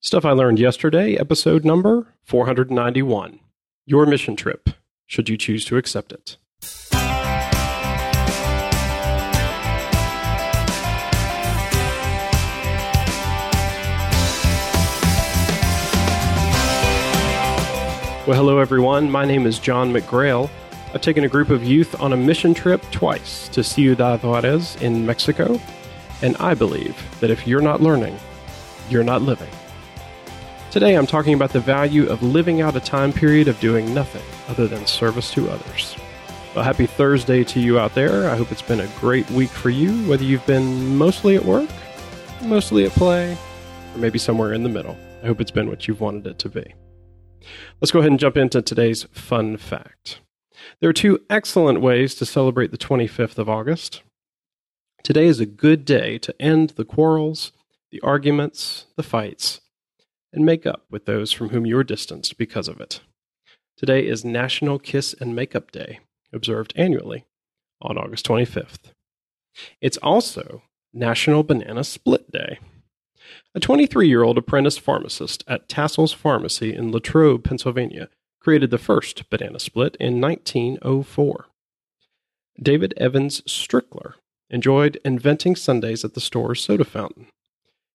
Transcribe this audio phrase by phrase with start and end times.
[0.00, 3.40] Stuff I Learned Yesterday, episode number 491.
[3.86, 4.68] Your mission trip,
[5.06, 6.36] should you choose to accept it.
[18.26, 19.10] Well, hello everyone.
[19.10, 20.50] My name is John McGrail.
[20.92, 25.06] I've taken a group of youth on a mission trip twice to Ciudad Juarez in
[25.06, 25.58] Mexico,
[26.20, 28.16] and I believe that if you're not learning,
[28.90, 29.48] you're not living.
[30.70, 34.22] Today I'm talking about the value of living out a time period of doing nothing
[34.48, 35.96] other than service to others.
[36.54, 38.28] Well, happy Thursday to you out there.
[38.28, 41.70] I hope it's been a great week for you, whether you've been mostly at work,
[42.42, 43.38] mostly at play,
[43.94, 44.96] or maybe somewhere in the middle.
[45.22, 46.74] I hope it's been what you've wanted it to be.
[47.80, 50.20] Let's go ahead and jump into today's fun fact.
[50.80, 54.02] There are two excellent ways to celebrate the 25th of August.
[55.02, 57.52] Today is a good day to end the quarrels,
[57.90, 59.60] the arguments, the fights,
[60.36, 63.00] and make up with those from whom you are distanced because of it.
[63.76, 66.00] Today is National Kiss and Makeup Day,
[66.32, 67.24] observed annually
[67.80, 68.92] on August 25th.
[69.80, 72.58] It's also National Banana Split Day.
[73.54, 78.08] A 23 year old apprentice pharmacist at Tassell's Pharmacy in Latrobe, Pennsylvania,
[78.38, 81.46] created the first banana split in 1904.
[82.62, 84.14] David Evans Strickler
[84.50, 87.26] enjoyed inventing sundaes at the store's soda fountain.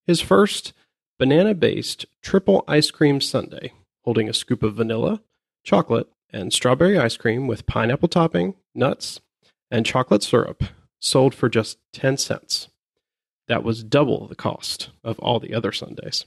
[0.06, 0.74] His first
[1.22, 3.70] banana based triple ice cream sundae,
[4.04, 5.22] holding a scoop of vanilla,
[5.64, 9.22] chocolate, and strawberry ice cream with pineapple topping, nuts,
[9.70, 10.64] and chocolate syrup,
[10.98, 12.70] sold for just 10 cents.
[13.48, 16.26] That was double the cost of all the other sundaes.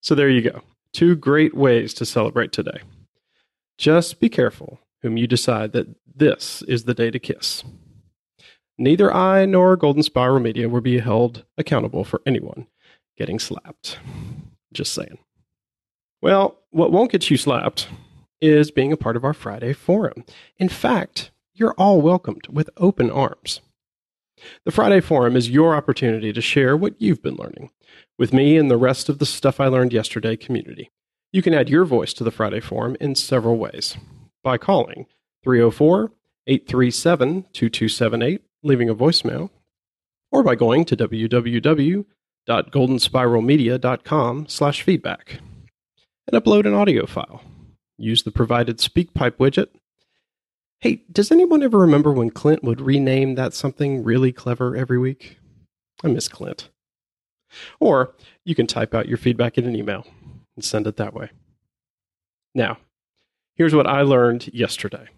[0.00, 0.62] So there you go.
[0.94, 2.80] Two great ways to celebrate today.
[3.76, 7.64] Just be careful whom you decide that this is the day to kiss.
[8.78, 12.66] Neither I nor Golden Spiral Media will be held accountable for anyone
[13.18, 13.98] getting slapped.
[14.72, 15.18] Just saying.
[16.22, 17.88] Well, what won't get you slapped
[18.40, 20.24] is being a part of our Friday forum.
[20.56, 23.60] In fact, you're all welcomed with open arms.
[24.64, 27.70] The Friday Forum is your opportunity to share what you've been learning
[28.16, 30.92] with me and the rest of the Stuff I Learned Yesterday community.
[31.32, 33.96] You can add your voice to the Friday Forum in several ways
[34.44, 35.06] by calling
[35.42, 36.12] 304
[36.46, 39.50] 837 2278, leaving a voicemail,
[40.30, 42.04] or by going to www
[42.48, 45.40] www.goldenspiralmedia.com slash feedback
[46.30, 47.42] and upload an audio file.
[47.96, 49.68] Use the provided SpeakPipe widget.
[50.80, 55.38] Hey, does anyone ever remember when Clint would rename that something really clever every week?
[56.04, 56.70] I miss Clint.
[57.80, 58.14] Or
[58.44, 60.06] you can type out your feedback in an email
[60.54, 61.30] and send it that way.
[62.54, 62.78] Now,
[63.56, 65.08] here's what I learned yesterday.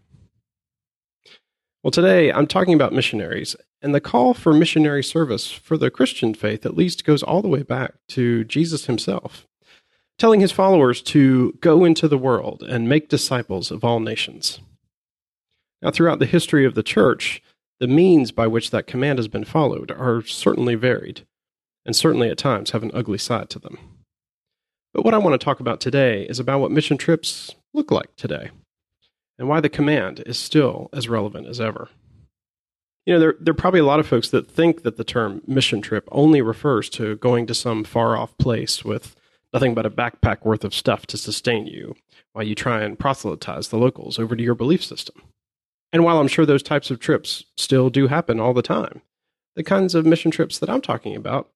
[1.82, 6.34] Well, today I'm talking about missionaries, and the call for missionary service for the Christian
[6.34, 9.46] faith at least goes all the way back to Jesus himself,
[10.18, 14.60] telling his followers to go into the world and make disciples of all nations.
[15.80, 17.42] Now, throughout the history of the church,
[17.78, 21.26] the means by which that command has been followed are certainly varied,
[21.86, 23.78] and certainly at times have an ugly side to them.
[24.92, 28.14] But what I want to talk about today is about what mission trips look like
[28.16, 28.50] today
[29.40, 31.88] and why the command is still as relevant as ever.
[33.06, 35.40] You know, there, there are probably a lot of folks that think that the term
[35.46, 39.16] mission trip only refers to going to some far off place with
[39.54, 41.96] nothing but a backpack worth of stuff to sustain you
[42.34, 45.22] while you try and proselytize the locals over to your belief system.
[45.90, 49.00] And while I'm sure those types of trips still do happen all the time,
[49.56, 51.48] the kinds of mission trips that I'm talking about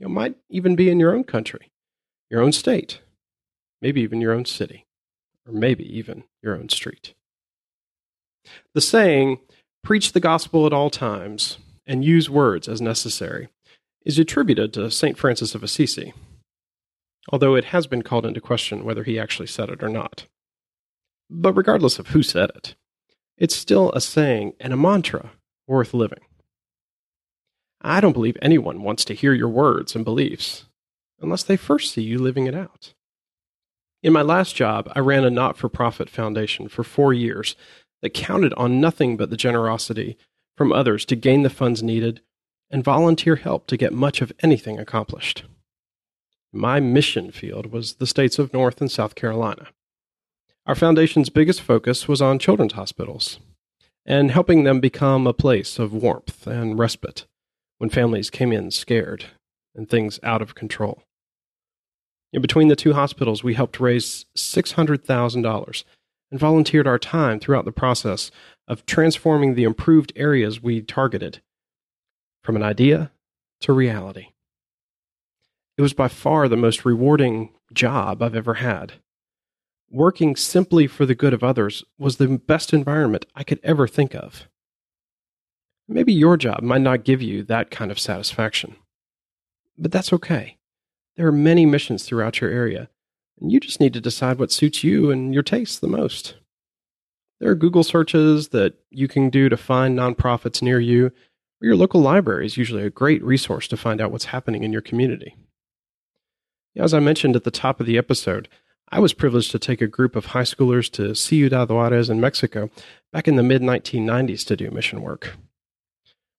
[0.00, 1.70] you know, might even be in your own country,
[2.28, 3.00] your own state,
[3.80, 4.86] maybe even your own city,
[5.46, 7.14] or maybe even your own street.
[8.74, 9.38] The saying,
[9.82, 13.48] preach the gospel at all times and use words as necessary,
[14.04, 15.18] is attributed to St.
[15.18, 16.12] Francis of Assisi,
[17.30, 20.26] although it has been called into question whether he actually said it or not.
[21.30, 22.74] But regardless of who said it,
[23.36, 25.32] it's still a saying and a mantra
[25.66, 26.20] worth living.
[27.80, 30.64] I don't believe anyone wants to hear your words and beliefs
[31.20, 32.94] unless they first see you living it out.
[34.02, 37.56] In my last job, I ran a not for profit foundation for four years
[38.02, 40.16] that counted on nothing but the generosity
[40.56, 42.20] from others to gain the funds needed
[42.70, 45.44] and volunteer help to get much of anything accomplished.
[46.52, 49.68] My mission field was the states of North and South Carolina.
[50.66, 53.38] Our foundation's biggest focus was on children's hospitals
[54.04, 57.26] and helping them become a place of warmth and respite
[57.78, 59.26] when families came in scared
[59.74, 61.02] and things out of control.
[62.32, 65.84] In between the two hospitals, we helped raise $600,000
[66.30, 68.30] and volunteered our time throughout the process
[68.66, 71.40] of transforming the improved areas we targeted
[72.42, 73.10] from an idea
[73.60, 74.28] to reality.
[75.76, 78.94] It was by far the most rewarding job I've ever had.
[79.90, 84.14] Working simply for the good of others was the best environment I could ever think
[84.14, 84.48] of.
[85.88, 88.76] Maybe your job might not give you that kind of satisfaction.
[89.78, 90.58] But that's okay.
[91.16, 92.90] There are many missions throughout your area,
[93.40, 96.36] and you just need to decide what suits you and your tastes the most.
[97.40, 101.12] There are Google searches that you can do to find nonprofits near you,
[101.60, 104.80] your local library is usually a great resource to find out what's happening in your
[104.80, 105.36] community.
[106.76, 108.48] As I mentioned at the top of the episode,
[108.90, 112.70] I was privileged to take a group of high schoolers to Ciudad Juarez in Mexico
[113.12, 115.36] back in the mid 1990s to do mission work.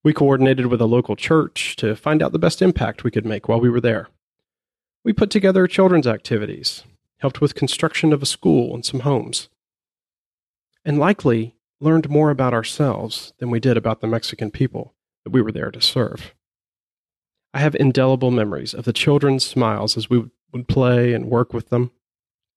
[0.02, 3.46] We coordinated with a local church to find out the best impact we could make
[3.46, 4.08] while we were there.
[5.04, 6.84] We put together children's activities,
[7.18, 9.48] helped with construction of a school and some homes,
[10.84, 14.94] and likely learned more about ourselves than we did about the Mexican people
[15.24, 16.34] that we were there to serve.
[17.54, 21.70] I have indelible memories of the children's smiles as we would play and work with
[21.70, 21.90] them.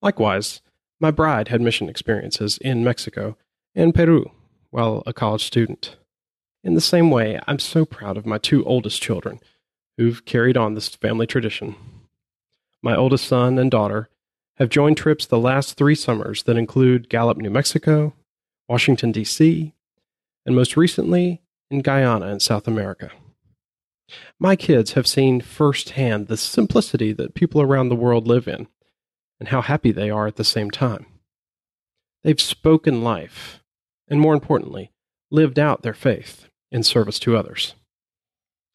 [0.02, 0.62] Likewise,
[1.00, 3.38] my bride had mission experiences in Mexico
[3.74, 4.32] and Peru
[4.70, 5.98] while a college student.
[6.64, 9.40] In the same way, I'm so proud of my two oldest children
[9.98, 11.76] who've carried on this family tradition.
[12.84, 14.10] My oldest son and daughter
[14.58, 18.14] have joined trips the last three summers that include Gallup, New Mexico,
[18.68, 19.74] Washington, D.C.,
[20.46, 21.42] and most recently
[21.72, 23.10] in Guyana in South America.
[24.38, 28.68] My kids have seen firsthand the simplicity that people around the world live in
[29.40, 31.06] and how happy they are at the same time.
[32.24, 33.64] They've spoken life,
[34.10, 34.92] and more importantly,
[35.32, 37.76] lived out their faith in service to others.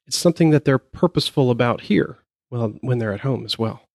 [0.06, 2.19] It's something that they're purposeful about here,
[2.50, 3.88] well, when they're at home as well.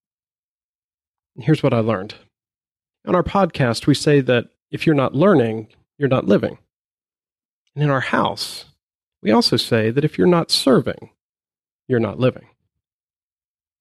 [1.38, 2.16] Here's what I learned.
[3.06, 6.58] On our podcast, we say that if you're not learning, you're not living.
[7.76, 8.66] And in our house,
[9.22, 11.10] we also say that if you're not serving,
[11.88, 12.48] you're not living.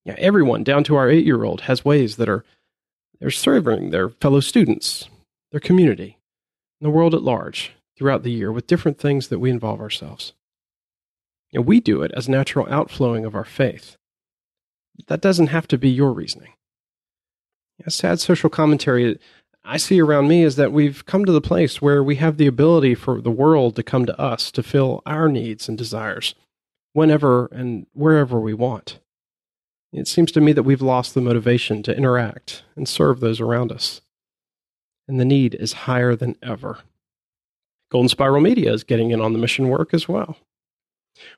[0.05, 2.45] Yeah, everyone, down to our eight year old, has ways that are
[3.21, 5.09] they're serving their fellow students,
[5.53, 6.19] their community,
[6.81, 10.33] and the world at large throughout the year with different things that we involve ourselves.
[11.53, 13.97] And we do it as natural outflowing of our faith.
[15.07, 16.55] That doesn't have to be your reasoning.
[17.85, 19.19] A sad social commentary
[19.65, 22.49] I see around me is that we've come to the place where we have the
[22.49, 26.35] ability for the world to come to us to fill our needs and desires
[26.95, 28.99] whenever and wherever we want.
[29.93, 33.71] It seems to me that we've lost the motivation to interact and serve those around
[33.71, 34.01] us.
[35.07, 36.79] And the need is higher than ever.
[37.91, 40.39] Golden Spiral Media is getting in on the mission work as well.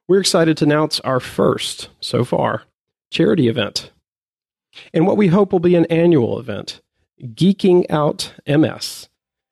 [0.07, 2.63] We're excited to announce our first, so far,
[3.11, 3.91] charity event.
[4.93, 6.81] And what we hope will be an annual event.
[7.23, 9.09] Geeking Out MS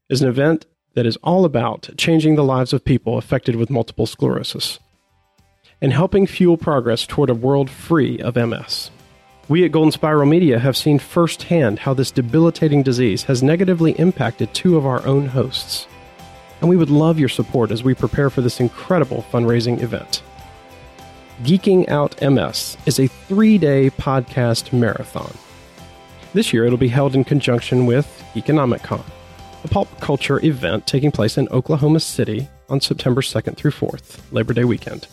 [0.08, 4.06] is an event that is all about changing the lives of people affected with multiple
[4.06, 4.78] sclerosis
[5.80, 8.90] and helping fuel progress toward a world free of MS.
[9.48, 14.54] We at Golden Spiral Media have seen firsthand how this debilitating disease has negatively impacted
[14.54, 15.86] two of our own hosts
[16.62, 20.22] and we would love your support as we prepare for this incredible fundraising event.
[21.40, 25.34] Geeking Out MS is a three day podcast marathon.
[26.34, 29.02] This year it'll be held in conjunction with Geekonomicon,
[29.64, 34.52] a pop culture event taking place in Oklahoma City on September 2nd through 4th, Labor
[34.52, 35.08] Day weekend.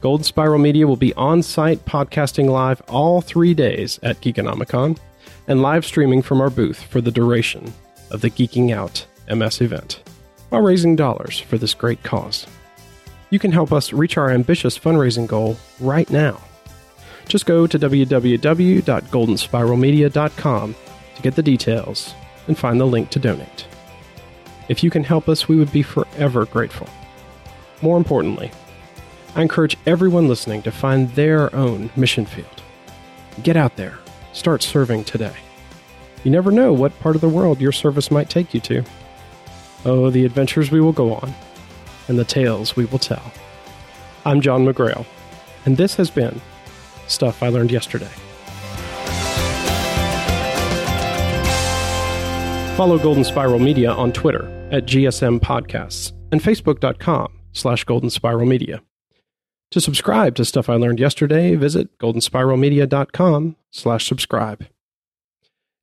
[0.00, 4.98] Golden Spiral Media will be on site podcasting live all three days at Geekonomicon
[5.46, 7.72] and live streaming from our booth for the duration
[8.10, 10.02] of the Geeking Out MS event
[10.48, 12.46] while raising dollars for this great cause.
[13.30, 16.40] You can help us reach our ambitious fundraising goal right now.
[17.28, 20.74] Just go to www.goldenspiralmedia.com
[21.14, 22.14] to get the details
[22.48, 23.66] and find the link to donate.
[24.68, 26.88] If you can help us, we would be forever grateful.
[27.82, 28.50] More importantly,
[29.36, 32.64] I encourage everyone listening to find their own mission field.
[33.44, 33.96] Get out there,
[34.32, 35.36] start serving today.
[36.24, 38.82] You never know what part of the world your service might take you to.
[39.84, 41.32] Oh, the adventures we will go on,
[42.08, 43.32] and the tales we will tell.
[44.24, 45.06] I'm John McGrail,
[45.64, 46.40] and this has been
[47.06, 48.10] Stuff I Learned Yesterday.
[52.76, 58.82] Follow Golden Spiral Media on Twitter at GSM Podcasts and Facebook.com slash Golden Spiral Media.
[59.72, 64.66] To subscribe to Stuff I Learned Yesterday, visit goldenspiralmedia.com slash subscribe.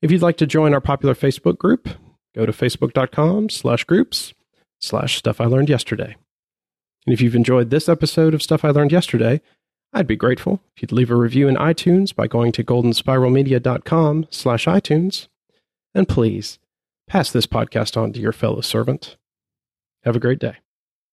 [0.02, 1.88] If you'd like to join our popular Facebook group,
[2.36, 4.34] go to facebook.com slash groups
[4.88, 6.16] slash stuff I learned yesterday.
[7.06, 9.42] And if you've enjoyed this episode of Stuff I Learned Yesterday,
[9.94, 14.66] I'd be grateful if you'd leave a review in iTunes by going to goldenspiralmedia.com slash
[14.66, 15.28] iTunes.
[15.96, 16.60] And please,
[17.08, 19.16] pass this podcast on to your fellow servant.
[20.04, 20.58] Have a great day.